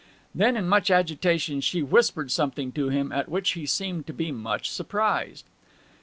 [0.33, 4.31] Then in much agitation she whispered something to him, at which he seemed to be
[4.31, 5.45] much surprised.